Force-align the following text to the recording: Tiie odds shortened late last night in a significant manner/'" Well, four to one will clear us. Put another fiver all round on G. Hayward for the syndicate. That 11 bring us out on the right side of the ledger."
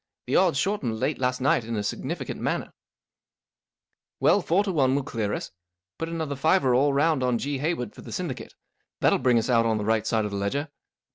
Tiie 0.27 0.35
odds 0.35 0.57
shortened 0.57 0.99
late 0.99 1.19
last 1.19 1.39
night 1.41 1.63
in 1.63 1.75
a 1.75 1.83
significant 1.83 2.41
manner/'" 2.41 2.71
Well, 4.19 4.41
four 4.41 4.63
to 4.63 4.71
one 4.71 4.95
will 4.95 5.03
clear 5.03 5.31
us. 5.31 5.51
Put 5.99 6.09
another 6.09 6.35
fiver 6.35 6.73
all 6.73 6.91
round 6.91 7.21
on 7.21 7.37
G. 7.37 7.59
Hayward 7.59 7.93
for 7.93 8.01
the 8.01 8.11
syndicate. 8.11 8.55
That 9.01 9.09
11 9.11 9.21
bring 9.21 9.37
us 9.37 9.47
out 9.47 9.67
on 9.67 9.77
the 9.77 9.85
right 9.85 10.07
side 10.07 10.25
of 10.25 10.31
the 10.31 10.37
ledger." 10.37 10.69